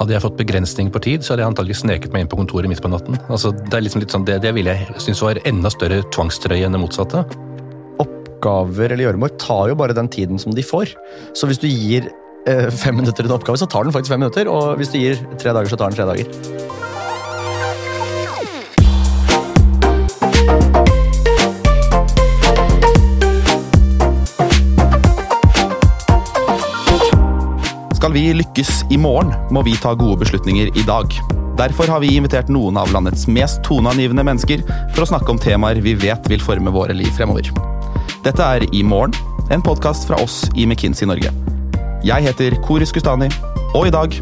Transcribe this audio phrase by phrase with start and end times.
[0.00, 2.70] Hadde jeg fått begrensning på tid, så hadde jeg antagelig sneket meg inn på kontoret
[2.72, 3.18] midt på natten.
[3.28, 6.64] Altså, det er liksom litt sånn, det, det ville jeg synes var enda større tvangstrøye
[6.64, 7.26] enn det motsatte.
[8.00, 10.96] Oppgaver eller gjøremål tar jo bare den tiden som de får.
[11.36, 12.08] Så hvis du gir
[12.48, 14.48] eh, fem minutter en oppgave, så tar den faktisk fem minutter.
[14.48, 16.79] Og hvis du gir tre dager, så tar den tre dager.
[28.00, 31.12] Skal vi lykkes i morgen, må vi ta gode beslutninger i dag.
[31.58, 34.62] Derfor har vi invitert noen av landets mest toneangivende mennesker
[34.94, 37.52] for å snakke om temaer vi vet vil forme våre liv fremover.
[38.24, 39.12] Dette er I morgen,
[39.52, 41.28] en podkast fra oss i McKinsey Norge.
[42.00, 43.28] Jeg heter Koris Gustani,
[43.74, 44.16] og i dag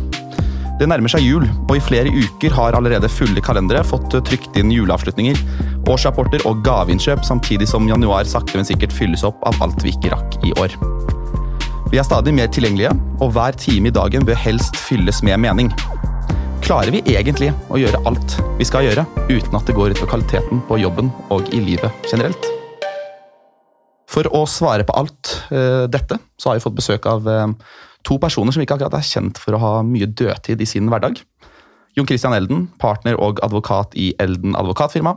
[0.79, 4.75] Det nærmer seg jul, og i flere uker har allerede fulle kalendere fått trykt inn
[4.75, 5.39] juleavslutninger,
[5.87, 10.15] årsrapporter og gaveinnkjøp, samtidig som januar sakte, men sikkert fylles opp av alt vi ikke
[10.15, 10.75] rakk i år.
[11.89, 12.91] Vi er stadig mer tilgjengelige,
[13.25, 15.71] og hver time i dagen bør helst fylles med mening.
[16.61, 20.61] Klarer vi egentlig å gjøre alt vi skal gjøre, uten at det går utover kvaliteten
[20.69, 22.51] på jobben og i livet generelt?
[24.05, 27.49] For å svare på alt uh, dette, så har vi fått besøk av uh,
[28.05, 31.25] to personer som ikke akkurat er kjent for å ha mye dødtid i sin hverdag.
[31.97, 35.17] Jon Christian Elden, partner og advokat i Elden advokatfirma.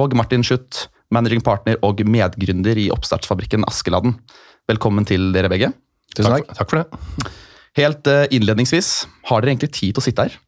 [0.00, 4.16] Og Martin Schutt, managing partner og medgründer i oppstartsfabrikken Askeladden.
[4.72, 5.76] Velkommen til dere begge.
[6.16, 6.52] Tusen takk.
[6.56, 7.32] Takk for det.
[7.76, 8.90] Helt uh, innledningsvis,
[9.28, 10.38] har dere egentlig tid til å sitte her?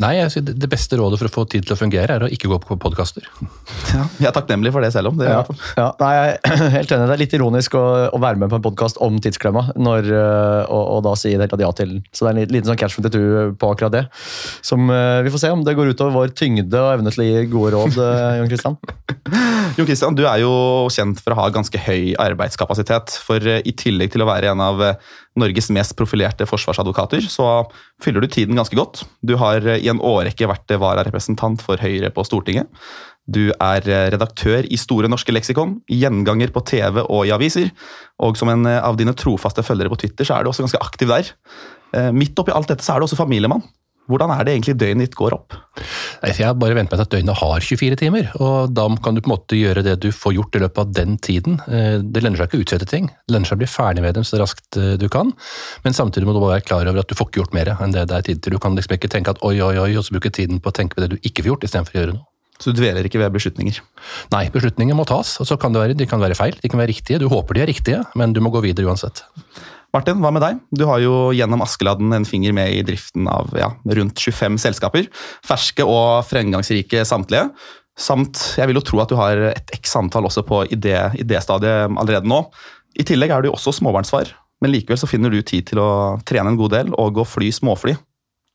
[0.00, 2.30] Nei, jeg synes Det beste rådet for å få tid til å fungere, er å
[2.32, 3.26] ikke gå på podkaster.
[3.92, 5.18] Ja, jeg er takknemlig for det selv om.
[5.20, 5.42] Det ja,
[5.76, 7.08] ja, nei, jeg er helt enig.
[7.10, 7.82] Det er litt ironisk å,
[8.16, 10.08] å være med på en podkast om tidsklemma, når,
[10.64, 11.92] og, og, da si det helt ja til.
[12.08, 14.02] Så det er en liten sånn catch 52 på akkurat det.
[14.64, 17.44] Som Vi får se om det går utover vår tyngde og evne til å gi
[17.52, 18.00] gode råd,
[18.40, 18.78] Jon Christian.
[19.76, 20.54] Jon Christian, du er jo
[20.92, 23.18] kjent for å ha ganske høy arbeidskapasitet.
[23.26, 24.86] For i tillegg til å være en av
[25.38, 27.64] Norges mest profilerte forsvarsadvokater, så
[28.04, 29.04] fyller du tiden ganske godt.
[29.24, 32.68] Du har i en årrekke vært vararepresentant for Høyre på Stortinget.
[33.24, 37.70] Du er redaktør i Store norske leksikon, gjenganger på TV og i aviser.
[38.20, 41.12] Og som en av dine trofaste følgere på Twitter, så er du også ganske aktiv
[41.12, 41.30] der.
[42.12, 43.62] Midt oppi alt dette så er du også familiemann.
[44.12, 45.56] Hvordan er det egentlig døgnet ditt går opp?
[46.22, 49.22] Jeg har bare vent meg til at døgnet har 24 timer, og da kan du
[49.22, 51.56] på en måte gjøre det du får gjort i løpet av den tiden.
[51.64, 54.26] Det lønner seg ikke å utsette ting, det lønner seg å bli ferdig med dem
[54.28, 55.32] så raskt du kan,
[55.86, 57.96] men samtidig må du bare være klar over at du får ikke gjort mer enn
[57.96, 58.56] det det er tid til.
[58.56, 60.76] Du kan liksom ikke tenke at oi, oi, oi, og så bruke tiden på å
[60.76, 62.28] tenke på det du ikke får gjort, istedenfor å gjøre noe.
[62.62, 63.80] Så du dveler ikke ved beslutninger?
[64.30, 65.34] Nei, beslutninger må tas.
[65.42, 67.18] og så kan det være, De kan være feil, de kan være riktige.
[67.18, 69.24] Du håper de er riktige, men du må gå videre uansett.
[69.92, 70.60] Martin, hva med deg?
[70.72, 75.10] Du har jo gjennom Askeladden en finger med i driften av ja, rundt 25 selskaper.
[75.44, 77.50] Ferske og fremgangsrike samtlige.
[78.00, 82.24] Samt jeg vil jo tro at du har et x antall også på idéstadiet allerede
[82.24, 82.40] nå.
[82.96, 84.32] I tillegg er du jo også småbarnsfar,
[84.64, 85.90] men likevel så finner du tid til å
[86.24, 87.92] trene en god del og å fly småfly.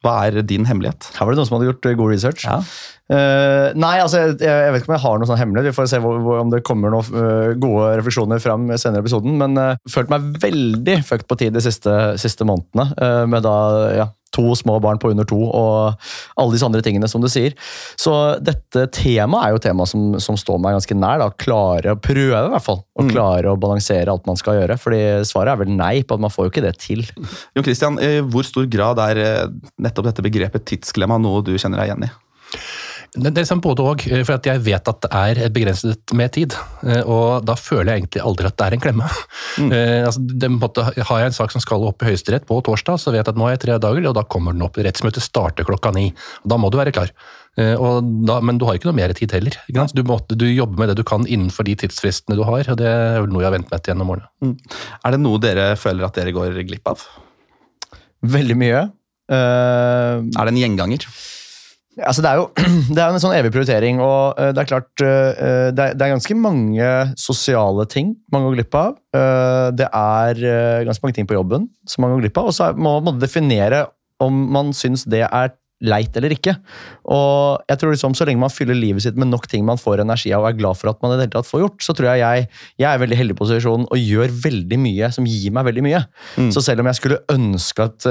[0.06, 1.09] Hva er din hemmelighet?
[1.16, 2.46] Her var det noen som hadde gjort god research.
[2.46, 2.59] Ja.
[3.08, 5.72] Uh, nei, altså, jeg, jeg, vet ikke om jeg har noe sånn hemmelighet.
[5.72, 9.06] Vi får se hvor, hvor, om det kommer noen uh, gode refleksjoner fram senere i
[9.06, 9.38] episoden.
[9.41, 12.91] Men uh, følt meg veldig fucked på tid de siste, siste månedene.
[13.00, 13.57] Uh, med da
[13.96, 16.08] ja, to små barn på under to og
[16.38, 17.56] alle disse andre tingene, som du sier.
[18.00, 21.22] Så dette temaet er jo tema som, som, står meg ganske nær.
[21.24, 22.82] da, Klare prøve, i hvert fall.
[22.98, 23.12] Å mm.
[23.14, 24.80] klare å balansere alt man skal gjøre.
[24.82, 27.06] fordi svaret er vel nei, på at man får jo ikke det til.
[27.58, 29.24] Jon Christian, i hvor stor grad er
[29.82, 32.14] nettopp dette begrepet tidsklemma noe du kjenner deg igjen i?
[33.18, 36.54] Det er liksom både òg, for jeg vet at det er begrenset med tid.
[37.04, 39.10] Og da føler jeg egentlig aldri at det er en klemme.
[39.58, 39.72] Mm.
[40.06, 40.22] Altså,
[40.54, 43.34] måte, har jeg en sak som skal opp i Høyesterett på torsdag, så vet jeg
[43.34, 44.78] at nå er jeg tre dager, og da kommer den opp.
[44.78, 46.12] Rettsmøtet starter klokka ni.
[46.44, 47.14] og Da må du være klar.
[47.58, 49.56] Da, men du har ikke noe mer tid heller.
[49.68, 52.70] Du, må, du, jobber med det du kan innenfor de tidsfristene du har.
[52.70, 54.30] og Det er noe jeg har vent meg til gjennom årene.
[54.46, 54.54] Mm.
[55.02, 57.02] Er det noe dere føler at dere går glipp av?
[58.28, 58.86] Veldig mye.
[59.28, 61.10] Uh, er det en gjenganger?
[61.97, 62.47] Altså, det, er jo,
[62.96, 66.38] det er en sånn evig prioritering, og det er klart det er, det er ganske
[66.38, 68.97] mange sosiale ting man går glipp av.
[69.78, 70.41] Det er
[70.86, 73.88] ganske mange ting på jobben som man går glipp av, og så må man definere
[74.24, 75.56] om man syns det er
[75.86, 76.56] leit eller ikke.
[77.13, 80.01] Og jeg tror liksom Så lenge man fyller livet sitt med nok ting man får
[80.01, 81.94] energi av og er glad for at man i det hele tatt får gjort, så
[81.98, 82.48] tror jeg jeg,
[82.81, 86.01] jeg er veldig heldig i posisjonen og gjør veldig mye som gir meg veldig mye.
[86.38, 86.50] Mm.
[86.56, 88.10] Så selv om jeg skulle ønske at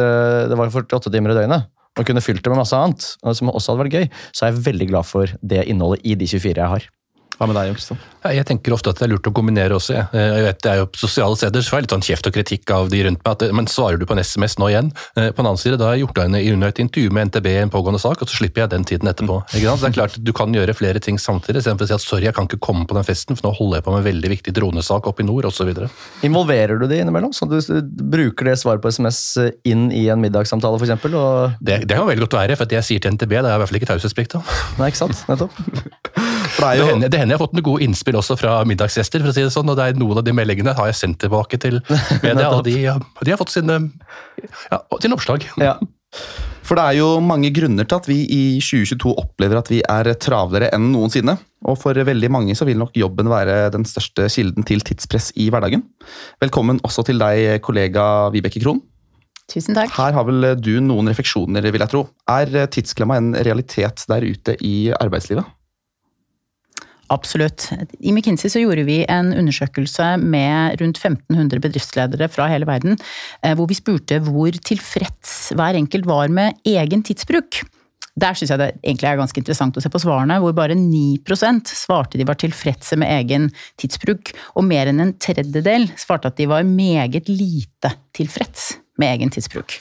[0.51, 1.67] det var 48 timer i døgnet,
[1.97, 3.07] og kunne fylt det med masse annet,
[3.39, 6.29] som også hadde vært gøy, så er jeg veldig glad for det innholdet i de
[6.29, 6.89] 24 jeg har.
[7.37, 7.99] Hva med deg, Kristian?
[8.27, 9.93] Jeg tenker ofte at det er lurt å kombinere også.
[9.95, 10.07] jeg.
[10.17, 12.27] Eh, Jeg vet, det er jo På sosiale steder så får jeg litt sånn kjeft
[12.31, 13.29] og kritikk av de rundt meg.
[13.37, 14.89] At, men svarer du på en SMS nå igjen?
[15.15, 17.47] Eh, På den annen side, da har jeg gjort deg under et intervju med NTB
[17.53, 19.37] i en pågående sak, og så slipper jeg den tiden etterpå.
[19.53, 19.79] Ikke sant?
[19.81, 22.25] Så det er klart, Du kan gjøre flere ting samtidig, istedenfor å si at sorry,
[22.27, 24.33] jeg kan ikke komme på den festen, for nå holder jeg på med en veldig
[24.33, 25.71] viktig dronesak oppe i nord, osv.
[26.27, 27.33] Involverer du de innimellom?
[27.37, 31.05] Så du du bruker det svaret på SMS inn i en middagssamtale, f.eks.?
[31.13, 31.57] Og...
[31.61, 33.71] Det, det kan veldig godt være, for jeg sier til NTB, det er i hvert
[33.71, 34.39] fall ikke taushetsplikt.
[34.81, 35.23] Nei, ikke sant?
[35.31, 35.53] Nettopp.
[36.55, 38.57] For det er Det hender, det hender jeg har fått noen gode innspill også fra
[38.69, 40.99] middagsgjester, for å si det sånn, og det er noen av de meldingene har jeg
[41.03, 41.81] sendt tilbake til
[42.27, 43.81] media, og de, de har fått sine,
[44.71, 45.47] ja, sine oppslag.
[45.61, 45.77] Ja.
[46.67, 50.13] for det er jo mange grunner til at vi i 2022 opplever at vi er
[50.23, 51.37] travlere enn noensinne.
[51.67, 55.49] Og for veldig mange så vil nok jobben være den største kilden til tidspress i
[55.51, 55.83] hverdagen.
[56.43, 58.83] Velkommen også til deg, kollega Vibeke Krohn.
[59.51, 59.93] Tusen takk.
[59.95, 62.07] Her har vel du noen refleksjoner, vil jeg tro.
[62.31, 65.47] Er tidsklemma en realitet der ute i arbeidslivet?
[67.13, 67.69] Absolutt.
[68.03, 72.99] I McKinsey så gjorde vi en undersøkelse med rundt 1500 bedriftsledere fra hele verden,
[73.43, 77.63] eh, hvor vi spurte hvor tilfreds hver enkelt var med egen tidsbruk.
[78.17, 81.69] Der syns jeg det egentlig er ganske interessant å se på svarene, hvor bare 9%
[81.69, 86.49] svarte de var tilfredse med egen tidsbruk, og mer enn en tredjedel svarte at de
[86.49, 89.77] var meget lite tilfreds med egen tidsbruk.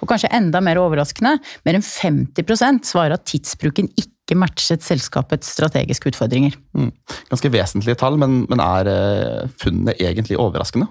[0.00, 1.34] Og kanskje enda mer overraskende,
[1.66, 6.54] mer enn 50% svarer at tidsbruken ikke matchet selskapets strategiske utfordringer.
[6.76, 6.92] Mm.
[7.32, 10.86] Ganske vesentlige tall, men, men er eh, funnene egentlig overraskende?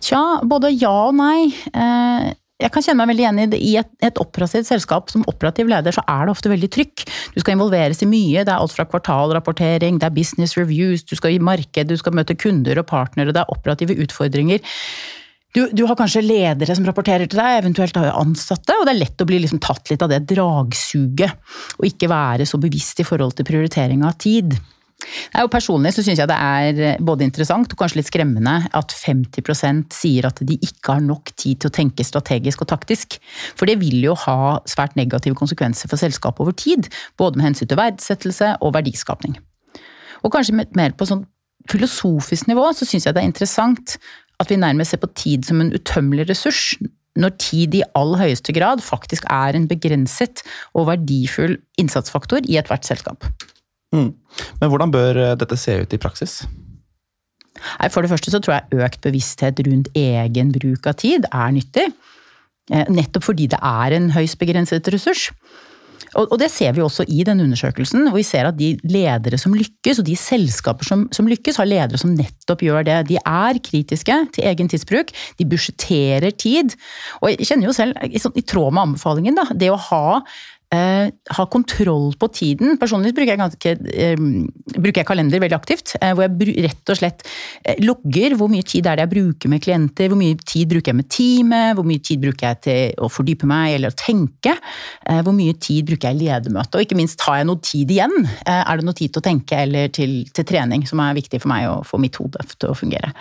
[0.00, 1.50] Tja, både ja og nei.
[1.74, 2.30] Eh,
[2.60, 3.58] Jeg kan kjenne meg veldig igjen i det.
[3.64, 7.04] I et, et operativt selskap som operativ leder, så er det ofte veldig trykk.
[7.32, 8.44] Du skal involveres i mye.
[8.44, 12.12] Det er alt fra kvartalrapportering, det er business reviews, du skal i marked, du skal
[12.16, 14.60] møte kunder og partnere, det er operative utfordringer.
[15.50, 18.92] Du, du, har kanskje ledere som rapporterer til deg, eventuelt har jo ansatte, og det
[18.92, 23.02] er lett å bli liksom tatt litt av det dragsuget, og ikke være så bevisst
[23.02, 24.54] i forhold til prioritering av tid.
[25.32, 28.94] Nei, og Personlig så syns jeg det er både interessant og kanskje litt skremmende at
[28.94, 33.16] 50% sier at de ikke har nok tid til å tenke strategisk og taktisk.
[33.58, 37.70] For det vil jo ha svært negative konsekvenser for selskapet over tid, både med hensyn
[37.70, 39.38] til verdsettelse og verdiskapning.
[40.20, 41.24] Og kanskje mer på sånn
[41.70, 43.96] filosofisk nivå så syns jeg det er interessant
[44.40, 46.74] at vi nærmest ser på tid som en utømmelig ressurs,
[47.18, 50.44] når tid i all høyeste grad faktisk er en begrenset
[50.78, 53.26] og verdifull innsatsfaktor i ethvert selskap.
[53.94, 54.12] Mm.
[54.60, 56.40] Men hvordan bør eh, dette se ut i praksis?
[57.80, 61.50] Nei, For det første så tror jeg økt bevissthet rundt egen bruk av tid er
[61.56, 61.88] nyttig.
[62.70, 65.28] Eh, nettopp fordi det er en høyst begrenset ressurs.
[66.18, 69.54] Og, det ser vi også i denne undersøkelsen, hvor vi ser at de ledere som
[69.54, 72.98] lykkes, og de selskaper som, som lykkes, har ledere som nettopp gjør det.
[73.12, 76.74] De er kritiske til egen tidsbruk, de budsjetterer tid.
[77.20, 80.20] Og jeg kjenner jo selv, i, sånn, tråd med anbefalingen, da, det å ha
[80.70, 82.76] Uh, ha kontroll på tiden.
[82.78, 84.20] Personlig bruker jeg, ganske, eh,
[84.76, 87.24] bruker jeg kalender veldig aktivt, Eh, hvor jeg rett og slett
[87.82, 90.98] logger hvor mye tid er det jeg bruker med klienter, hvor mye tid bruker jeg
[91.00, 94.54] med teamet, hvor mye tid bruker jeg til å fordype meg eller å tenke,
[95.24, 98.16] hvor mye tid bruker jeg i ledermøte, og ikke minst har jeg noe tid igjen.
[98.46, 101.52] er det noe tid til å tenke eller til, til, trening, som er viktig for
[101.52, 103.12] meg å få mitt hode til å fungere.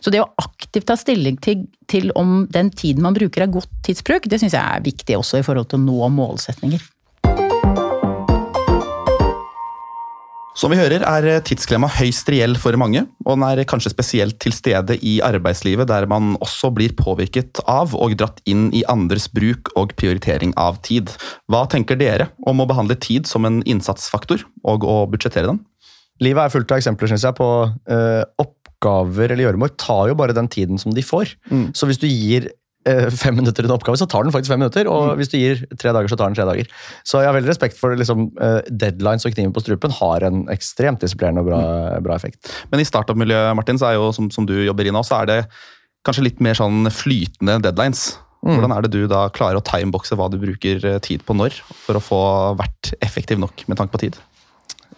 [0.00, 3.72] Så det å aktivt ta stilling til, til om den tiden man bruker er godt
[3.86, 6.95] tidsbruk, det syns jeg er viktig også i forhold til å nå målsetninger.
[10.56, 14.54] Som vi hører er tidsklemma høyst reell for mange, og den er kanskje spesielt til
[14.56, 19.68] stede i arbeidslivet, der man også blir påvirket av og dratt inn i andres bruk
[19.76, 21.12] og prioritering av tid.
[21.52, 25.60] Hva tenker dere om å behandle tid som en innsatsfaktor, og å budsjettere den?
[26.24, 30.36] Livet er fullt av eksempler synes jeg, på uh, oppgaver eller gjøremål tar jo bare
[30.36, 31.36] den tiden som de får.
[31.52, 31.66] Mm.
[31.76, 32.48] Så hvis du gir
[33.22, 34.90] fem minutter i en oppgave, så tar den faktisk fem minutter.
[34.90, 35.14] Og mm.
[35.20, 36.68] hvis du gir tre dager, så tar den tre dager.
[37.06, 38.28] Så jeg har veldig respekt for liksom,
[38.70, 42.06] deadlines og kniven på strupen har en ekstremt disiplinerende og bra, mm.
[42.06, 42.52] bra effekt.
[42.72, 45.32] Men i startup-miljøet, Martin, så er jo, som, som, du jobber i nå, så er
[45.32, 45.40] det
[46.06, 48.12] kanskje litt mer sånn flytende deadlines.
[48.46, 48.54] Mm.
[48.54, 51.98] Hvordan er det du da klarer å timebokse hva du bruker tid på når, for
[51.98, 52.22] å få
[52.60, 54.18] vært effektiv nok med tanke på tid?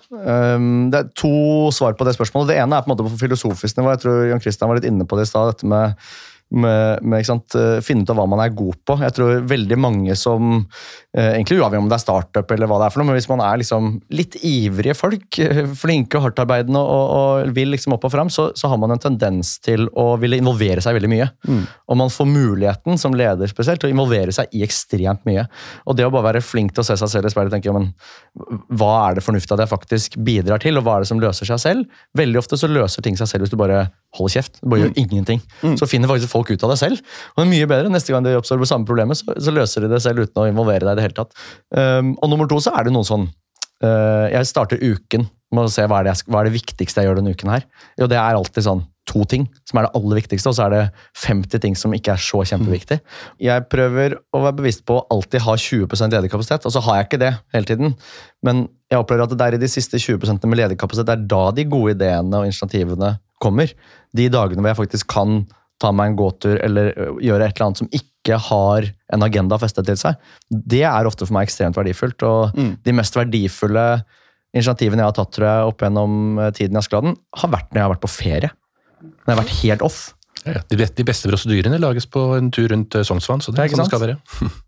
[0.08, 2.52] Um, det er to svar på det spørsmålet.
[2.52, 3.92] Det ene er på en måte på filosofisk nivå.
[3.92, 5.52] Jeg tror Jan Christian var litt inne på det i stad.
[5.52, 6.08] dette med
[6.50, 8.96] med, med eh, finne ut av hva man er god på.
[9.02, 12.88] Jeg tror veldig mange som eh, Egentlig uavhengig om det er startup eller hva det
[12.88, 15.38] er for noe, men hvis man er liksom litt ivrige folk,
[15.78, 19.02] flinke og hardtarbeidende og, og vil liksom opp og fram, så, så, har man en
[19.02, 21.28] tendens til å ville involvere seg veldig mye.
[21.48, 21.62] Mm.
[21.88, 25.46] Og man får muligheten, som leder spesielt, til å involvere seg i ekstremt mye.
[25.88, 27.76] Og det å bare være flink til å se seg selv i speilet og tenke
[27.76, 27.90] men,
[28.78, 31.48] hva er det fornuftig at jeg faktisk bidrar til, og hva er det som løser
[31.48, 32.02] seg selv?
[32.18, 34.60] Veldig ofte så løser ting seg selv hvis du bare holder kjeft.
[34.62, 35.00] Du bare gjør mm.
[35.02, 35.42] ingenting.
[35.62, 35.76] Mm.
[35.80, 37.02] Så finner faktisk folk ut av det selv.
[37.34, 37.92] Og det er mye bedre.
[37.92, 40.86] Neste gang de oppstår samme problemet, så, så, løser de det selv uten å involvere
[40.86, 41.34] deg i det hele tatt.
[41.74, 45.72] Um, og nummer to så er det noen sånn uh, Jeg starter uken med å
[45.72, 47.68] se hva er, det jeg, hva er det viktigste jeg gjør denne uken her.
[48.00, 50.74] Jo, det er alltid sånn to ting som er det aller viktigste, og så er
[50.74, 50.80] det
[51.16, 52.98] 50 ting som ikke er så kjempeviktig.
[53.40, 56.98] Jeg prøver å være bevisst på å alltid ha 20% ledig kapasitet, og så har
[56.98, 57.96] jeg ikke det hele tiden.
[58.44, 61.30] Men jeg opplever at det er i de siste 20% med ledig kapasitet, det er
[61.32, 63.72] da de gode ideene og initiativene kommer.
[64.16, 65.42] De dagene hvor jeg faktisk kan
[65.78, 66.90] ta meg en gåtur eller
[67.22, 70.16] gjøre et eller annet som ikke har en agenda festet til seg,
[70.50, 72.22] det er ofte for meg ekstremt verdifullt.
[72.26, 72.76] Og Mm.
[72.84, 73.86] de mest verdifulle
[74.54, 77.86] initiativene jeg har tatt tror jeg, opp gjennom tiden i Askeladden, har vært når jeg
[77.86, 78.50] har vært på ferie.
[79.02, 79.98] Når jeg har vært helt off.
[80.46, 83.90] Ja, de, beste prosedyrene lages på en tur rundt Sognsvann, så det er sånn det
[83.92, 84.18] skal være.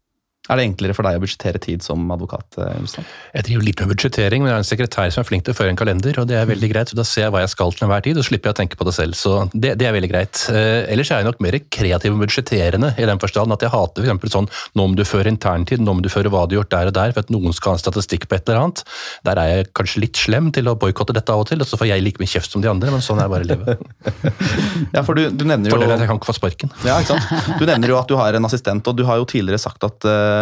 [0.50, 2.58] Er det enklere for deg å budsjettere tid som advokat?
[2.58, 3.04] eh,
[3.36, 5.58] Jeg driver litt med budsjettering, men jeg har en sekretær som er flink til å
[5.60, 7.70] føre en kalender, og det er veldig greit, så da ser jeg hva jeg skal
[7.76, 9.94] til enhver tid, og slipper jeg å tenke på det selv, så det, det er
[9.94, 10.42] veldig greit.
[10.50, 14.06] Eh, ellers er jeg nok mer kreativ og budsjetterende i den forstand at jeg hater
[14.08, 16.74] eksempel sånn, nå må du føre interntid, nå må du føre hva du har gjort
[16.74, 18.82] der og der, for at noen skal ha en statistikk på et eller annet.
[19.28, 21.78] Der er jeg kanskje litt slem til å boikotte dette av og til, og så
[21.80, 23.78] får jeg like mye kjeft som de andre, men sånn er bare livet.
[24.94, 26.70] Ja, for du, du nevner jo Fordelen er at jeg kan ikke få sparken.
[26.86, 27.56] Ja, ikke sant?
[27.60, 30.06] Du nevner jo at du har en assistent, og du har jo tidligere sagt at
[30.08, 30.39] uh,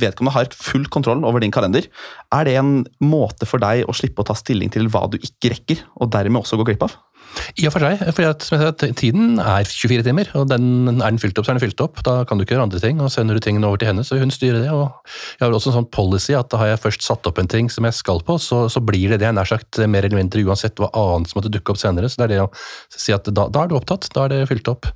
[0.00, 1.88] vedkommende har full kontroll over din kalender.
[2.34, 5.54] Er det en måte for deg å slippe å ta stilling til hva du ikke
[5.54, 6.98] rekker, og dermed også gå glipp av?
[7.60, 11.46] I og for seg, for tiden er 24 timer, og den, er den fylt opp,
[11.46, 12.00] så er den fylt opp.
[12.06, 14.18] Da kan du ikke gjøre andre ting, og sender du tingene over til henne, så
[14.20, 14.70] hun styre det.
[14.72, 14.88] og
[15.36, 17.70] Jeg har også en sånn policy at da har jeg først satt opp en ting
[17.72, 20.80] som jeg skal på, så, så blir det det, nær sagt mer eller mindre uansett
[20.80, 22.10] hva annet som måtte dukke opp senere.
[22.10, 22.50] Så det er det å
[22.94, 24.90] si at da, da er du opptatt, da er det fylt opp.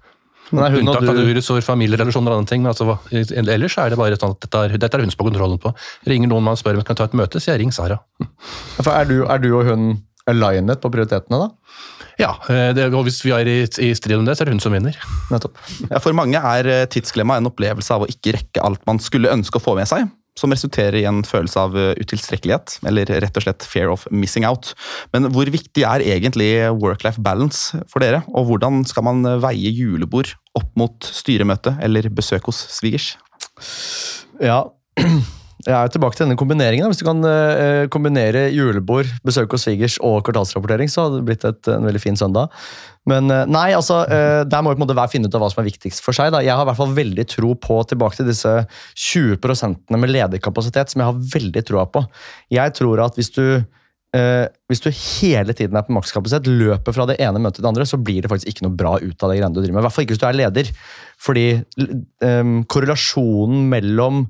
[0.53, 3.53] Men er hun og Unntak av du, resord, familierelasjoner og andre ting, men altså, hva-
[3.57, 5.73] ellers er det bare sånn at dette er, dette er hun som har kontrollen på.
[6.13, 7.99] Ringer noen man spør om kan ta et møte, så jeg ring Sara.
[8.79, 9.91] for er, du, er du og hun
[10.31, 11.51] alignet på prioritetene, da?
[12.21, 14.57] Ja, eh, det, og hvis vi er i, i strid om det, så er det
[14.59, 14.95] hun som vinner.
[15.33, 15.57] Nettopp.
[15.89, 19.33] Ja, for mange er eh, tidsklemma en opplevelse av å ikke rekke alt man skulle
[19.33, 20.05] ønske å få med seg,
[20.39, 24.47] som resulterer i en følelse av eh, utilstrekkelighet, eller rett og slett fear of missing
[24.49, 24.73] out.
[25.13, 29.75] Men hvor viktig er egentlig work-life balance for dere, og hvordan skal man eh, veie
[29.75, 33.15] julebord opp mot styremøte eller besøk hos svigers?
[34.43, 34.65] Ja,
[35.63, 36.89] jeg er tilbake til denne kombineringen.
[36.91, 41.45] Hvis du kan eh, kombinere julebord, besøk hos svigers og kvartalsrapportering, så hadde det blitt
[41.47, 42.51] et, en veldig fin søndag.
[43.09, 45.51] Men eh, nei, altså, eh, der må vi på en måte finne ut av hva
[45.53, 46.33] som er viktigst for seg.
[46.35, 46.41] Da.
[46.43, 48.57] Jeg har i hvert fall veldig tro på tilbake til disse
[49.05, 52.03] 20% med ledig kapasitet, som jeg har veldig troa på.
[52.55, 53.47] Jeg tror at hvis du
[54.13, 57.87] hvis du hele tiden er på makskapasitet, løper fra det ene møtet til det andre,
[57.89, 59.81] så blir det faktisk ikke noe bra ut av det greiene du driver med.
[59.81, 60.69] I hvert fall ikke hvis du er leder.
[61.25, 61.47] Fordi
[62.75, 64.21] korrelasjonen mellom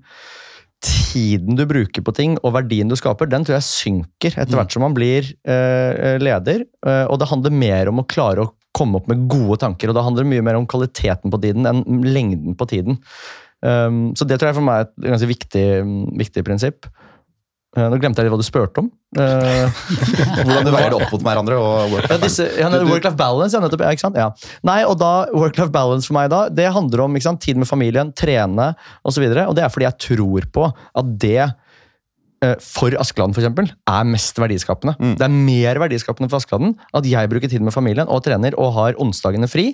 [0.83, 4.75] tiden du bruker på ting og verdien du skaper, den tror jeg synker etter hvert
[4.75, 6.67] som man blir eh, leder.
[6.87, 9.97] Eh, og det handler mer om å klare å komme opp med gode tanker, og
[9.97, 12.99] det handler mye mer om kvaliteten på tiden enn lengden på tiden.
[13.63, 15.67] Um, så det tror jeg for meg er et ganske viktig,
[16.19, 16.89] viktig prinsipp.
[17.73, 18.89] Eh, nå glemte jeg litt hva du spurte om.
[19.17, 19.85] Eh,
[20.45, 23.85] Hvordan du veier det opp mot hverandre og work ja, Work-life balance, ja, nettopp.
[23.87, 24.11] Ja?
[24.19, 24.27] Ja.
[24.69, 28.13] Nei, og da, work-life balance for meg da, det handler om sant, tid med familien,
[28.13, 29.25] trene osv.
[29.25, 33.73] Og, så og det er fordi jeg tror på at det eh, for Askeladden eksempel,
[33.73, 34.99] er mest verdiskapende.
[35.01, 35.17] Mm.
[35.17, 38.77] Det er mer verdiskapende for Askeladden at jeg bruker tid med familien og trener og
[38.77, 39.71] har onsdagene fri.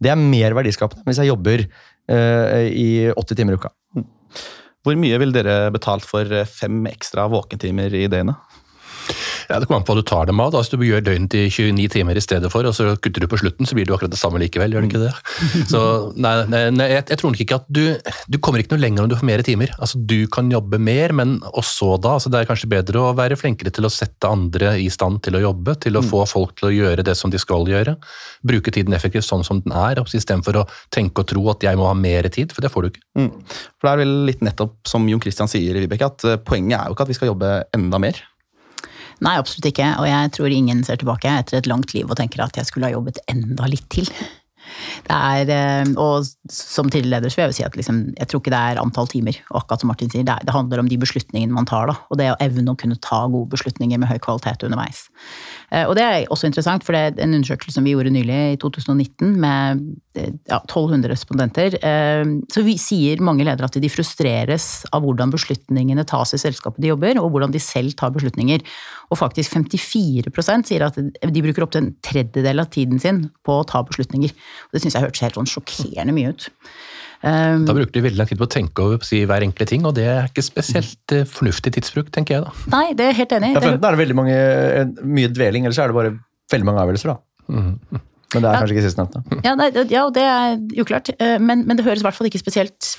[0.00, 3.74] Det er mer verdiskapende hvis jeg jobber uh, i 80 timer i uka.
[4.80, 8.59] Hvor mye vil dere betalt for eh, fem ekstra våkentimer i døgnet?
[9.50, 10.52] Ja, Det kommer an på hva du tar dem av.
[10.52, 10.60] da.
[10.62, 13.38] Hvis du gjør døgnet til 29 timer i stedet for, og så kutter du på
[13.40, 14.72] slutten, så blir det akkurat det samme likevel.
[14.76, 15.66] gjør det ikke det?
[15.72, 15.80] Så
[16.16, 17.82] nei, nei, nei jeg, jeg tror nok ikke at du
[18.30, 19.72] Du kommer ikke noe lenger om du får mer timer.
[19.78, 22.14] Altså, Du kan jobbe mer, men også da.
[22.18, 25.36] altså Det er kanskje bedre å være flinkere til å sette andre i stand til
[25.38, 27.96] å jobbe, til å få folk til å gjøre det som de skal gjøre.
[28.46, 31.86] Bruke tiden effektivt sånn som den er, istedenfor å tenke og tro at jeg må
[31.88, 33.02] ha mer tid, for det får du ikke.
[33.18, 33.30] Mm.
[33.80, 36.88] For det er vel litt nettopp som Jon Christian sier, Vibeke, at eh, poenget er
[36.90, 38.18] jo ikke at vi skal jobbe enda mer.
[39.24, 39.88] Nei, absolutt ikke.
[40.00, 42.88] Og jeg tror ingen ser tilbake etter et langt liv og tenker at jeg skulle
[42.88, 44.08] ha jobbet enda litt til.
[45.06, 48.30] Det er, eh, og som tidligere leder så vil jeg jo si at liksom, jeg
[48.30, 49.38] tror ikke det er antall timer.
[49.50, 51.90] Og akkurat som Martin sier, det, er, det handler om de beslutningene man tar.
[51.90, 55.06] Da, og det å evne å kunne ta gode beslutninger med høy kvalitet underveis.
[55.70, 58.40] Eh, Og det er også interessant, for det er en undersøkelse som vi gjorde nylig,
[58.54, 61.76] i 2019, med ja, 1200 respondenter.
[61.84, 66.80] eh, Så vi sier mange ledere at de frustreres av hvordan beslutningene tas i selskapet
[66.82, 68.60] de jobber, og hvordan de selv tar beslutninger.
[69.10, 73.66] Og faktisk 54% sier at de bruker opptil en tredjedel av tiden sin på å
[73.66, 74.30] ta beslutninger.
[74.32, 76.50] Og det syns jeg hørtes helt sånn sjokkerende mye ut.
[77.22, 79.84] Um, Da bruker de veldig lang tid på å tenke over si, hver enkle ting,
[79.84, 82.52] og det er ikke spesielt eh, fornuftig tidsbruk, tenker jeg da.
[82.72, 83.50] nei, det er helt enig.
[83.54, 86.14] Ja, for er det veldig mange, eh, mye dveling, eller så er det bare
[86.50, 87.12] veldig mange avgjørelser.
[87.12, 87.18] da.
[87.52, 88.00] Mhm.
[88.34, 89.22] Men det er kanskje ikke sistnevnte.
[89.46, 91.10] Ja, nei, ja, det er uklart.
[91.10, 91.40] klart.
[91.42, 92.94] Men, men det høres i hvert fall ikke spesielt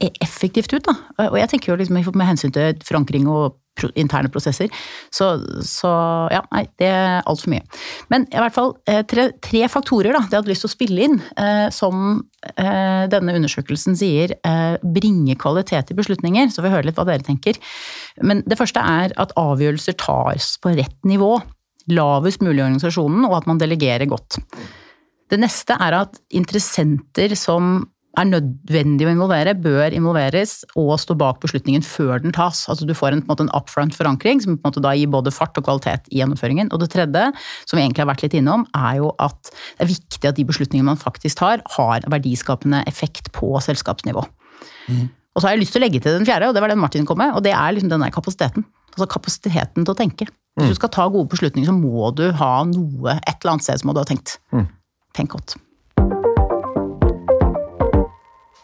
[0.00, 0.86] e- effektivt ut.
[0.86, 0.94] da.
[1.30, 3.58] Og jeg tenker jo liksom med hensyn til forankring og
[3.98, 4.70] interne prosesser.
[5.12, 5.28] Så,
[5.66, 5.90] så,
[6.32, 7.64] ja, nei, det er altfor mye.
[8.12, 10.74] Men i hvert fall eh, tre, tre faktorer da, det jeg hadde lyst til å
[10.74, 12.04] spille inn, eh, som
[12.54, 16.52] eh, denne undersøkelsen sier eh, bringer kvalitet i beslutninger.
[16.54, 17.58] Så vi høre litt hva dere tenker.
[18.22, 21.36] Men det første er at avgjørelser tas på rett nivå.
[21.92, 24.38] Lavest mulig i organisasjonen, og at man delegerer godt.
[25.32, 27.82] Det neste er at interessenter som
[28.14, 32.64] er nødvendig å involvere, bør involveres og stå bak beslutningen før den tas.
[32.70, 36.06] Altså Du får en, en, en upfront forankring som da gir både fart og kvalitet
[36.12, 36.70] i gjennomføringen.
[36.70, 37.24] Og det tredje,
[37.66, 40.46] som vi egentlig har vært litt innom, er jo at det er viktig at de
[40.46, 44.22] beslutningene man faktisk tar, har verdiskapende effekt på selskapsnivå.
[44.86, 45.10] Mm.
[45.34, 46.82] Og så har jeg lyst til å legge til den fjerde, og det var den
[46.82, 48.66] Martin kom med, og det er liksom den der kapasiteten.
[48.94, 50.30] Altså kapasiteten til å tenke.
[50.54, 50.78] Hvis du mm.
[50.78, 53.98] skal ta gode beslutninger, så må du ha noe et eller annet sted som du
[53.98, 54.36] har tenkt.
[54.54, 54.68] Mm.
[55.16, 55.56] Tenk godt.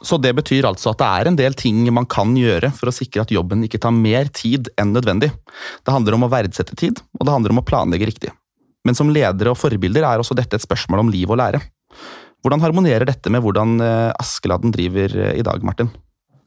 [0.00, 2.94] Så det betyr altså at det er en del ting man kan gjøre for å
[2.94, 5.28] sikre at jobben ikke tar mer tid enn nødvendig.
[5.85, 8.32] Det handler om å verdsette tid, og det handler om å planlegge riktig.
[8.87, 11.61] Men som ledere og forbilder er også dette et spørsmål om liv og lære.
[12.40, 15.90] Hvordan harmonerer dette med hvordan eh, Askeladden driver eh, i dag, Martin?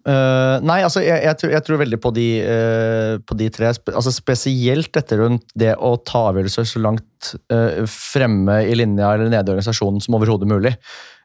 [0.04, 3.72] Uh, nei, altså jeg, jeg, tror, jeg, tror, veldig på de, uh, på de tre.
[3.72, 9.32] Altså spesielt dette rundt det å ta avgjørelser så langt uh, fremme i linja eller
[9.32, 10.76] nede i organisasjonen som overhodet mulig.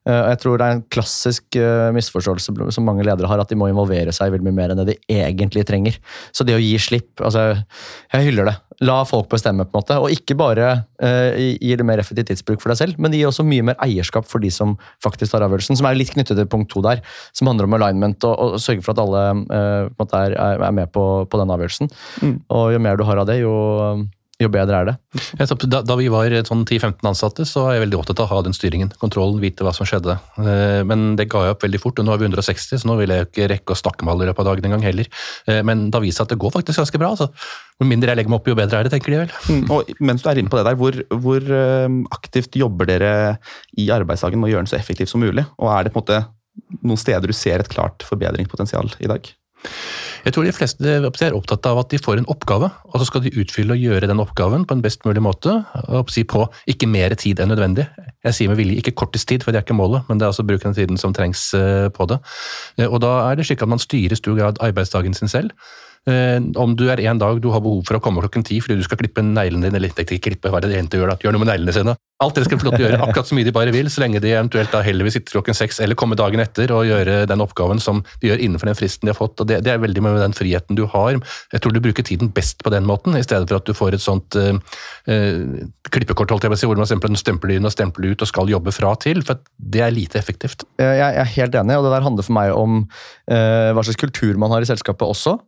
[0.08, 3.58] Eh, jeg tror det er en klassisk eh, misforståelse som mange ledere har, at de
[3.58, 5.98] må involvere seg veldig mye mer enn det de egentlig trenger.
[6.32, 7.50] Så det å gi slipp altså,
[8.12, 8.56] Jeg hyller det.
[8.86, 9.96] La folk bestemme, på en måte.
[9.98, 10.68] Og ikke bare
[11.02, 13.78] uh, gi det mer effektiv tidsbruk for deg selv, men det gir også mye mer
[13.82, 15.80] eierskap for de som faktisk tar avgjørelsen.
[15.80, 17.02] Som er litt knyttet til punkt to der,
[17.34, 21.04] som handler om alignment og, og sørge for at alle uh, er, er, med på,
[21.26, 21.90] på den avgjørelsen.
[22.22, 22.36] Mm.
[22.54, 23.56] Og jo mer du har av det, jo
[24.38, 24.94] jo bedre er det.
[25.66, 28.44] Da, da vi var sånn 10-15 ansatte, så var jeg veldig opptatt av å ha
[28.46, 28.92] den styringen.
[29.00, 30.14] Kontrollen, vite hva som skjedde.
[30.38, 32.94] Eh, men det ga jeg opp veldig fort, og nå er vi 160, så nå
[33.00, 35.10] vil jeg ikke rekke å snakke med alle i løpet av dagen engang heller.
[35.50, 37.10] Eh, men da viser det at det går faktisk ganske bra.
[37.16, 37.28] altså.
[37.82, 39.34] Jo mindre jeg legger meg opp, jo bedre er det, tenker de vel.
[39.50, 43.12] Mm, og mens du er inne på det der, hvor, hvor eh, aktivt jobber dere
[43.74, 45.48] i arbeidsdagen med å gjøre den så effektiv som mulig?
[45.58, 46.22] Og er det på en måte
[46.78, 49.26] noen steder du ser et klart forbedringspotensial i dag?
[50.28, 50.90] Jeg tror de fleste
[51.24, 54.10] er opptatt av at de får en oppgave, og så skal de utfylle og gjøre
[54.10, 55.54] den oppgaven på en best mulig måte.
[55.88, 57.86] og På ikke mer tid enn nødvendig.
[58.26, 60.34] Jeg sier med vilje ikke kortest tid, for det er ikke målet, men det er
[60.34, 62.20] altså bruke den tiden som trengs eh, på det.
[62.76, 65.50] Eh, og Da er det slik at man styrer i stor grad arbeidsdagen sin selv.
[66.08, 68.78] Eh, om du er en dag du har behov for å komme klokken ti fordi
[68.78, 71.18] du skal klippe neglene dine, eller ikke klippe, hva er det egentlig gjør da?
[71.24, 71.98] Gjør noe med neglene sine.
[72.18, 74.02] Alt dere skal få lov til å gjøre akkurat så mye de bare vil, så
[74.02, 77.20] lenge de eventuelt da heller vil sitte klokken seks eller komme dagen etter og gjøre
[77.30, 79.38] den oppgaven som de gjør innenfor den fristen de har fått.
[79.38, 81.14] og Det, det er veldig med den friheten du har.
[81.54, 83.94] Jeg tror du bruker tiden best på den måten, i stedet for at du får
[83.94, 84.58] et sånt uh,
[85.06, 88.26] uh, klippekort holdt jeg på å si, hvor man stempler, stempler inn og stempler ut
[88.26, 89.22] og skal jobbe fra til.
[89.22, 90.66] for Det er lite effektivt.
[90.82, 94.34] Jeg er helt enig, og det der handler for meg om uh, hva slags kultur
[94.42, 95.38] man har i selskapet også.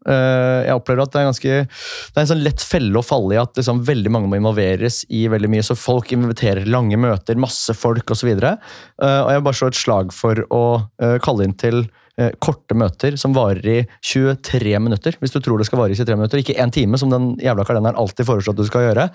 [0.67, 3.41] Jeg opplever at det er, ganske, det er en sånn lett felle å falle i
[3.41, 7.75] at liksom, veldig mange må involveres i veldig mye, så folk inviterer lange møter, masse
[7.77, 8.33] folk osv.
[8.33, 8.53] Og, så
[9.05, 11.85] uh, og jeg vil bare slå et slag for å uh, kalle inn til
[12.21, 15.17] uh, korte møter som varer i 23 minutter.
[15.21, 17.67] Hvis du tror det skal vare i 23 minutter, ikke én time, som den jævla
[17.69, 19.09] kalenderen alltid foreslår at du skal gjøre.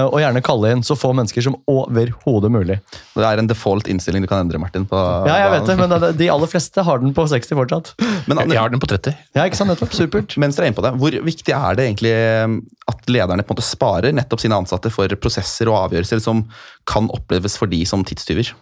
[0.00, 2.78] og gjerne kalle inn så få mennesker som overhodet mulig.
[3.14, 4.86] Det er en default innstilling du kan endre, Martin.
[4.88, 7.92] På, ja, jeg vet det, men de aller fleste har den på 60 fortsatt.
[8.28, 9.16] Men, jeg har den på 30.
[9.36, 10.36] Ja, ikke sant, nettopp, supert.
[10.40, 12.14] Mens dere er inne på det, Hvor viktig er det egentlig
[12.90, 16.44] at lederne på en måte sparer nettopp sine ansatte for prosesser og avgjørelser som
[16.90, 18.52] kan oppleves for de som tidstyver?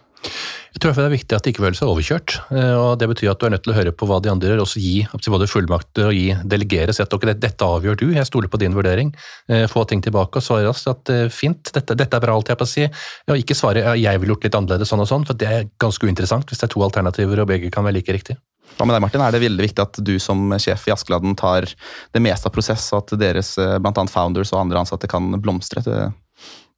[0.69, 2.33] Jeg tror det er viktig at de ikke føler seg overkjørt.
[2.53, 4.51] Eh, og Det betyr at du er nødt til å høre på hva de andre
[4.51, 5.01] gjør, og så gi
[5.33, 6.93] både fullmakter og gi delegere.
[6.95, 9.09] Si at okay, dette avgjør du, jeg stoler på din vurdering.
[9.49, 12.51] Eh, få ting tilbake og svare raskt at eh, fint, dette, dette, er bra, alt
[12.51, 12.85] jeg på å si.
[13.29, 15.67] Og ikke svare ja, jeg ville gjort litt annerledes sånn og sånn, for det er
[15.81, 18.37] ganske uinteressant hvis det er to alternativer og begge kan være like riktig.
[18.77, 19.25] Hva med deg, Martin?
[19.25, 22.85] Er det veldig viktig at du som sjef i Askeladden tar det meste av prosess,
[22.93, 24.05] og at deres bl.a.
[24.07, 26.13] founders og andre ansatte kan blomstre til,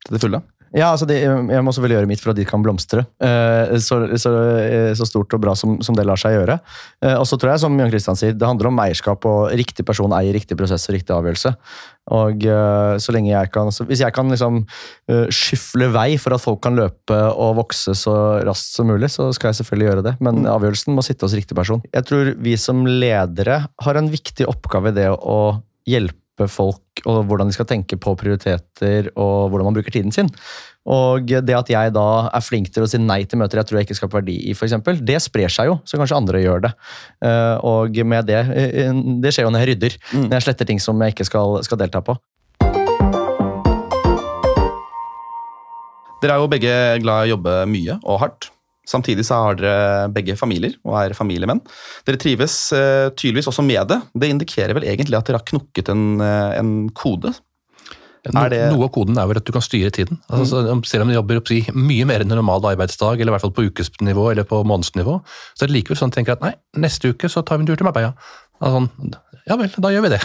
[0.08, 0.41] til det fulle?
[0.71, 3.03] Ja, altså det, Jeg må selvfølgelig gjøre mitt for at de kan blomstre.
[3.19, 4.31] Eh, så, så,
[4.62, 6.57] eh, så, stort og bra som, som, det lar seg gjøre.
[7.03, 9.84] Eh, og så tror jeg, som Jan Kristian sier, det handler om eierskap, og riktig
[9.88, 11.53] person eier riktig prosess og riktig avgjørelse.
[12.12, 12.43] Og
[12.99, 14.63] så lenge jeg kan, Hvis jeg kan liksom
[15.31, 19.51] skyfle vei for at folk kan løpe og vokse så raskt som mulig, så skal
[19.51, 20.15] jeg selvfølgelig gjøre det.
[20.19, 20.49] Men mm.
[20.49, 21.84] avgjørelsen må sitte hos riktig person.
[21.93, 25.38] Jeg tror vi som ledere har en viktig oppgave i det å
[25.88, 30.30] hjelpe folk og hvordan de skal tenke på prioriteter og hvordan man bruker tiden sin.
[30.89, 33.80] Og det at jeg da er flink til å si nei til møter jeg tror
[33.80, 34.73] jeg ikke skaper verdi i, f.eks.,
[35.06, 36.71] det sprer seg jo, så kanskje andre gjør det.
[37.21, 38.89] Eh, og med det eh,
[39.21, 39.97] Det skjer jo når jeg rydder.
[40.13, 40.25] Mm.
[40.25, 42.17] Når jeg sletter ting som jeg ikke skal, skal delta på.
[46.21, 48.51] Dere er jo begge glad i å jobbe mye og hardt.
[48.91, 51.62] Samtidig så har dere begge familier og er familiemenn.
[52.08, 54.01] Dere trives uh, tydeligvis også med det.
[54.19, 57.32] Det indikerer vel egentlig at dere har knukket en, eh, en kode?
[58.30, 60.19] No, det- Noe av koden er vel at du kan styre tiden.
[60.30, 63.36] Altså, så- Selv om du jobber oppsi, mye mer enn en normal arbeidsdag, eller i
[63.38, 65.15] hvert fall på ukesnivå eller på månedsnivå,
[65.58, 67.63] så er det likevel sånn at du tenker at nei, neste uke så tar vi
[67.63, 68.13] en tur til Marbella.
[68.62, 69.13] Altså, sånn,
[69.49, 70.19] ja vel, da gjør vi det.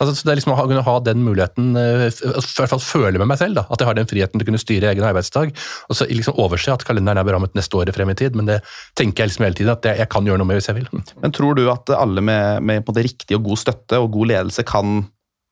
[0.00, 3.20] Altså, så det er liksom å kunne ha den muligheten, eh, i hvert fall føle
[3.20, 5.52] med meg selv, da, at jeg har den friheten til å kunne styre egen arbeidsdag.
[5.88, 8.60] Og så liksom overse at kalenderen er berammet neste året frem i tid, men det
[8.98, 10.90] tenker jeg liksom hele tiden at jeg, jeg kan gjøre noe med hvis jeg vil.
[11.22, 14.32] Men tror du at alle med, med på det riktige og god støtte og god
[14.32, 15.02] ledelse kan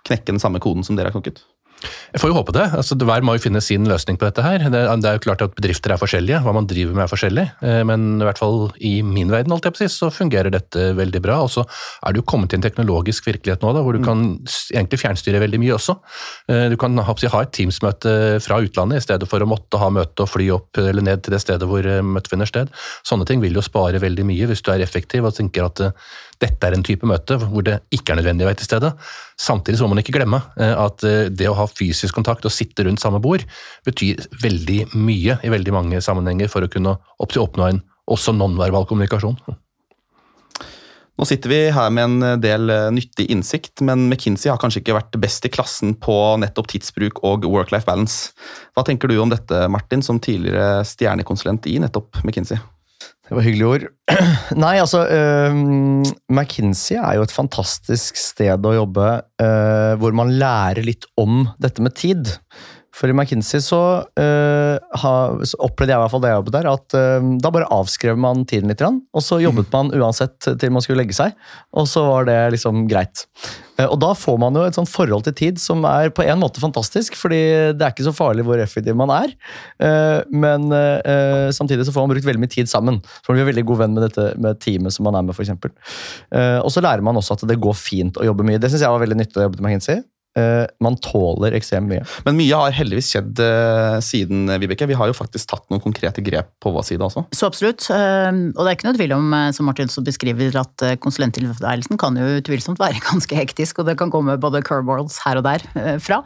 [0.08, 1.42] knekke den samme koden som dere har knukket?
[1.80, 2.64] Jeg får jo håpe det.
[2.76, 4.64] altså Hver må jo finne sin løsning på dette her.
[4.72, 7.46] Det, er jo klart at bedrifter er forskjellige, hva man driver med er forskjellig.
[7.62, 11.22] eh, Men i hvert fall i min verden alt jeg på så fungerer dette veldig
[11.24, 11.40] bra.
[11.46, 14.24] Og så er det jo kommet til en teknologisk virkelighet nå da, hvor du kan
[14.74, 15.96] egentlig fjernstyre veldig mye også.
[16.50, 20.26] Eh, Du kan ha, et Teams-møte fra utlandet i stedet for å måtte ha møte
[20.26, 22.68] og fly opp eller ned til det stedet hvor eh, møtet finner sted.
[23.06, 25.80] Sånne ting vil jo spare veldig mye hvis du er effektiv og tenker at
[26.40, 28.92] dette er en type møte hvor det ikke er nødvendig å være til stede.
[29.40, 33.02] Samtidig så må man ikke glemme at det å ha fysisk kontakt og sitte rundt
[33.02, 33.44] samme bord
[33.86, 39.38] betyr veldig mye i veldig mange sammenhenger for å kunne oppnå en også nonverbal kommunikasjon.
[41.20, 44.96] Nå sitter vi her med en del eh, nyttig innsikt, men McKinsey har kanskje ikke
[44.96, 48.32] vært best i klassen på nettopp tidsbruk og work-life balance.
[48.72, 52.56] Hva tenker du om dette, Martin, som tidligere stjernekonsulent i nettopp McKinsey?
[53.30, 53.84] Det var hyggelige ord.
[54.58, 55.58] Nei, altså uh,
[56.34, 61.84] McKinsey er jo et fantastisk sted å jobbe uh, hvor man lærer litt om dette
[61.86, 62.32] med tid.
[62.94, 63.80] For i McKinsey så,
[64.18, 65.14] øh, ha,
[65.46, 68.18] så opplevde jeg i hvert fall det jeg jobbet der, at øh, da bare avskrev
[68.18, 71.36] man tiden litt, og så jobbet man uansett til man skulle legge seg,
[71.76, 73.22] og så var det liksom greit.
[73.78, 76.42] Eh, Og da får man jo et sånt forhold til tid som er på en
[76.42, 77.40] måte fantastisk, fordi
[77.78, 79.32] det er ikke så farlig hvor effektiv man er.
[80.30, 80.66] Men
[81.54, 82.98] samtidig så får man brukt veldig mye tid sammen.
[83.22, 85.54] Så man blir veldig god venn med dette med teamet som man er med, f.eks.
[86.64, 88.60] Og så lærer man også at det går fint å jobbe mye.
[88.60, 90.02] Det syns jeg var veldig nyttig å jobbe med McKinsey.
[90.38, 92.04] Eh, Man tåler ekstremt mye.
[92.26, 94.86] Men mye har heldigvis skjedd eh, siden, eh, Vibeke.
[94.86, 97.24] Vi har jo faktisk tatt noen konkrete grep på vår side også.
[97.34, 97.88] Så absolutt.
[97.90, 102.16] eh, Og det er ikke noe tvil om, som Martin så beskriver, at konsulenttilværelsen kan
[102.20, 106.22] jo utvilsomt være ganske hektisk, og det kan komme både curveballs her og der fra.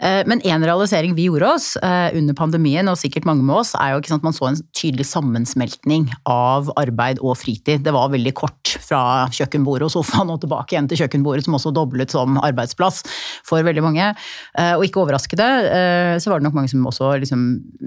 [0.00, 3.74] Eh, Men en realisering vi gjorde oss eh, under pandemien, og sikkert mange med oss,
[3.78, 7.84] er jo ikke sant, man så en tydelig sammensmeltning av arbeid og fritid.
[7.86, 11.72] Det var veldig kort fra kjøkkenbordet og sofaen og tilbake igjen til kjøkkenbordet, som også
[11.76, 13.02] doblet som arbeidsplass
[13.46, 14.12] for veldig mange.
[14.58, 15.46] Eh, Og ikke overraskende
[16.20, 17.42] så var det nok mange som også liksom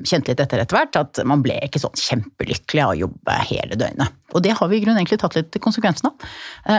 [0.07, 3.77] kjente litt etter etter hvert, at man ble ikke sånn kjempelykkelig av å jobbe hele
[3.79, 4.15] døgnet.
[4.33, 6.27] Og det har vi i grunnen egentlig tatt litt konsekvensen av.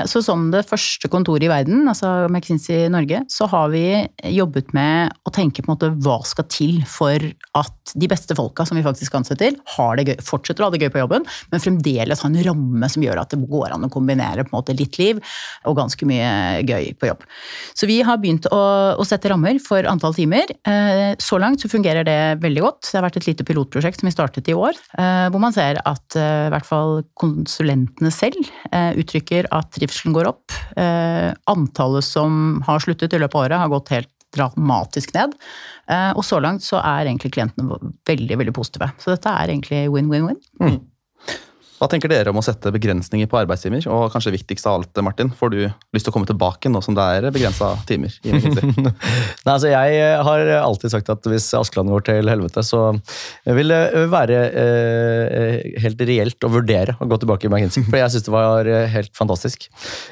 [0.07, 3.83] Så som det første kontoret i verden, altså McKinsey Norge, så har vi
[4.31, 7.23] jobbet med å tenke på en måte hva skal til for
[7.59, 10.81] at de beste folka som vi faktisk ansetter, har det gøy, fortsetter å ha det
[10.85, 13.91] gøy på jobben, men fremdeles har en ramme som gjør at det går an å
[13.93, 15.21] kombinere på en måte litt liv
[15.69, 17.27] og ganske mye gøy på jobb.
[17.77, 18.61] Så vi har begynt å,
[18.97, 20.53] å sette rammer for antall timer.
[20.67, 22.89] Eh, Så langt så fungerer det veldig godt.
[22.89, 25.83] Det har vært et lite pilotprosjekt som vi startet i år, eh, hvor man ser
[25.85, 28.39] at eh, i hvert fall konsulentene selv
[28.71, 30.55] uttrykker at trivselen går opp.
[31.51, 35.35] Antallet som har sluttet i løpet av året har gått helt dramatisk ned.
[35.89, 38.91] Eh, Og så langt så er egentlig klientene veldig, veldig positive.
[38.99, 40.39] Så dette er egentlig win-win-win.
[41.81, 43.87] Hva tenker dere om å sette begrensninger på arbeidstimer?
[43.89, 46.97] Og kanskje viktigst av alt, Martin, får du lyst til å komme tilbake nå som
[46.97, 48.13] det er begrensa timer?
[48.27, 52.83] Nei, altså Jeg har alltid sagt at hvis Askeland går til helvete, så
[53.49, 57.89] vil det være eh, helt reelt å vurdere å gå tilbake i McKinsey.
[57.89, 59.71] For jeg syns det var eh, helt fantastisk.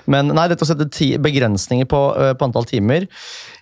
[0.08, 0.88] Men nei, dette å sette
[1.20, 3.04] begrensninger på, eh, på antall timer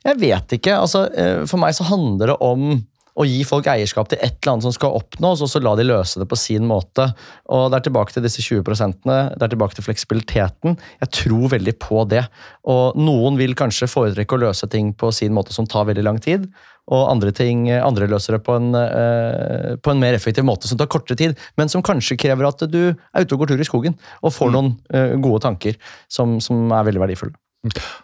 [0.07, 0.79] Jeg vet ikke.
[0.79, 2.77] altså eh, For meg så handler det om
[3.17, 5.87] å gi folk eierskap til et eller annet som skal oppnås, og så la de
[5.89, 7.09] løse det på sin måte.
[7.49, 10.77] Og Det er tilbake til disse 20 det er tilbake til fleksibiliteten.
[11.01, 12.27] Jeg tror veldig på det.
[12.65, 16.21] Og Noen vil kanskje foretrekke å løse ting på sin måte som tar veldig lang
[16.21, 16.49] tid,
[16.87, 20.79] og andre, ting, andre løser det på en, eh, på en mer effektiv måte som
[20.79, 23.67] tar kortere tid, men som kanskje krever at du er ute og går tur i
[23.67, 25.75] skogen og får noen eh, gode tanker
[26.07, 27.35] som, som er veldig verdifulle.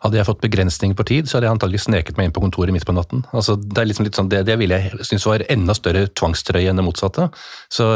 [0.03, 2.75] Hadde jeg fått begrensninger på tid, så hadde jeg antagelig sneket meg inn på kontoret
[2.75, 3.25] midt på natten.
[3.33, 6.73] Altså, det er liksom litt sånn, det, det ville jeg synes var enda større tvangstrøye
[6.73, 7.29] enn det motsatte.
[7.73, 7.89] Så,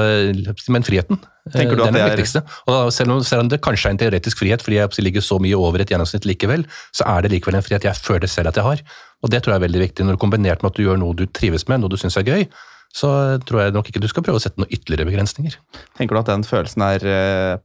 [0.72, 2.42] men friheten, du eh, den det er det viktigste.
[2.70, 5.38] Og selv, om, selv om det kanskje er en teoretisk frihet, fordi jeg ligger så
[5.42, 8.58] mye over et gjennomsnitt likevel, så er det likevel en frihet jeg føler selv at
[8.60, 8.86] jeg har.
[9.24, 10.06] Og det tror jeg er veldig viktig.
[10.06, 12.26] Når er kombinert med at du gjør noe du trives med, noe du syns er
[12.26, 12.48] gøy,
[12.96, 13.12] så
[13.44, 15.58] tror jeg nok ikke du skal prøve å sette noen ytterligere begrensninger.
[15.98, 17.58] Tenker du at den følelsen er eh,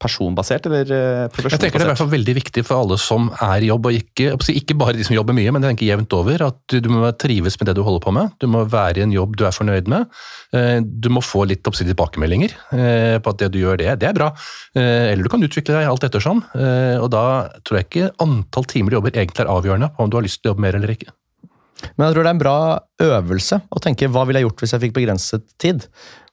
[0.00, 0.88] personbasert eller
[1.28, 1.52] profesjonsbasert?
[1.52, 3.90] Jeg tenker Det er i hvert fall veldig viktig for alle som er i jobb,
[3.90, 6.46] og ikke, ikke bare de som jobber mye, men jeg tenker jevnt over.
[6.48, 8.32] At du, du må trives med det du holder på med.
[8.40, 10.08] Du må være i en jobb du er fornøyd med.
[10.56, 14.10] Eh, du må få litt oppsidig tilbakemeldinger eh, på at det du gjør, det, det
[14.10, 14.32] er bra.
[14.72, 16.42] Eh, eller du kan utvikle deg alt ettersom.
[16.56, 17.24] Og da
[17.66, 20.40] tror jeg ikke antall timer du jobber egentlig er avgjørende på om du har lyst
[20.40, 21.12] til å jobbe mer eller ikke.
[21.96, 22.56] Men jeg tror det er en bra
[23.04, 25.86] øvelse å tenke hva ville jeg gjort hvis jeg fikk begrenset tid.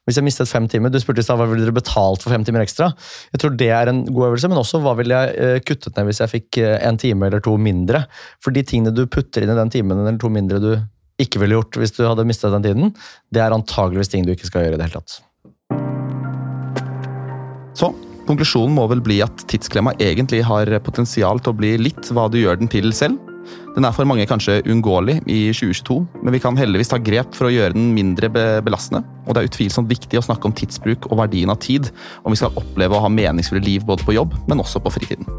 [0.08, 2.44] Hvis jeg mistet fem timer, Du spurte i stad hva ville dere betalt for fem
[2.46, 2.88] timer ekstra.
[3.34, 6.08] Jeg tror det er en god øvelse, men også hva ville jeg eh, kuttet ned
[6.08, 8.06] hvis jeg fikk eh, en time eller to mindre.
[8.40, 10.72] For de tingene du putter inn i den timen eller to mindre du
[11.20, 12.92] ikke ville gjort hvis du hadde mistet den tiden,
[13.34, 15.20] det er antageligvis ting du ikke skal gjøre i det hele tatt.
[17.76, 17.92] Så
[18.28, 22.40] konklusjonen må vel bli at tidsklemma egentlig har potensial til å bli litt hva du
[22.40, 23.27] gjør den til selv.
[23.78, 27.46] Den er for mange kanskje uunngåelig i 2022, men vi kan heldigvis ta grep for
[27.46, 28.26] å gjøre den mindre
[28.66, 29.04] belastende.
[29.22, 31.86] Og det er utvilsomt viktig å snakke om tidsbruk og verdien av tid
[32.24, 35.30] om vi skal oppleve å ha meningsfulle liv både på jobb, men også på fritiden.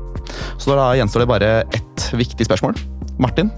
[0.55, 2.79] Så da gjenstår det bare ett viktig spørsmål.
[3.19, 3.51] Martin,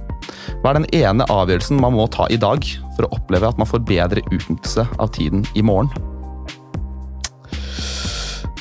[0.63, 2.65] hva er den ene avgjørelsen man må ta i dag
[2.95, 5.93] for å oppleve at man får bedre utnyttelse av tiden i morgen?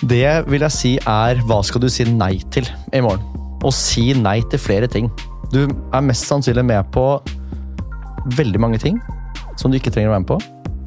[0.04, 3.24] Det vil jeg si er hva skal du si nei til i morgen?
[3.64, 5.08] Å si nei til flere ting.
[5.50, 7.04] Du er mest sannsynlig med på
[8.36, 9.00] veldig mange ting
[9.58, 10.38] som du ikke trenger å være med på.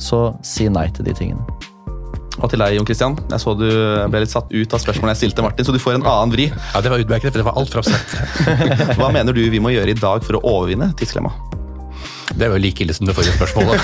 [0.01, 1.43] Så si nei til de tingene.
[2.41, 3.15] Og til deg, Jon Christian.
[3.29, 3.67] Jeg så du
[4.09, 6.47] ble litt satt ut av spørsmålet jeg stilte Martin, så du får en annen vri.
[6.49, 8.09] Ja, Det var utmerket, for det var altfor abstrakt.
[8.99, 11.31] Hva mener du vi må gjøre i dag for å overvinne tidsklemma?
[12.33, 13.77] Det er jo like ille som det forrige spørsmålet.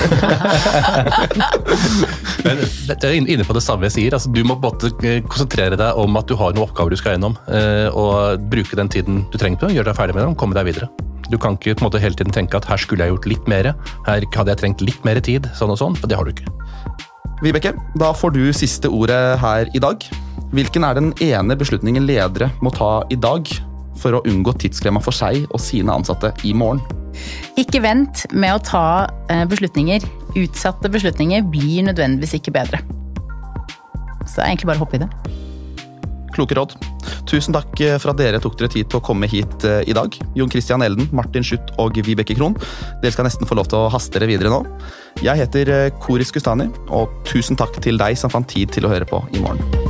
[2.46, 4.16] Men jeg er inne på det samme jeg sier.
[4.16, 7.18] Altså, du må både eh, konsentrere deg om at du har noen oppgaver du skal
[7.18, 10.58] gjennom, eh, og bruke den tiden du trenger på, gjøre deg ferdig med dem, komme
[10.58, 10.90] deg videre.
[11.30, 13.52] Du kan ikke på en måte hele tiden tenke at her skulle jeg gjort litt
[13.52, 13.74] mer,
[14.08, 16.50] her hadde jeg trengt litt mer tid, sånn og sånn, for det har du ikke.
[17.44, 20.04] Vibeke, da får du siste ordet her i dag.
[20.56, 23.48] Hvilken er den ene beslutningen ledere må ta i dag
[24.00, 26.82] for å unngå tidsklemma for seg og sine ansatte i morgen?
[27.60, 28.86] Ikke vent med å ta
[29.32, 30.06] eh, beslutninger.
[30.40, 32.82] Utsatte beslutninger blir nødvendigvis ikke bedre.
[34.26, 35.10] Så det er egentlig bare å hoppe i det.
[36.36, 36.76] Kloke råd.
[37.30, 39.96] Tusen takk eh, for at dere tok dere tid til å komme hit eh, i
[39.98, 40.16] dag.
[40.38, 42.58] Jon Christian Elden, Martin Schutt og Vibeke Krohn.
[43.04, 44.64] Dere skal nesten få lov til å haste dere videre nå.
[45.26, 49.10] Jeg heter Koris Gustani, og tusen takk til deg som fant tid til å høre
[49.10, 49.89] på i morgen.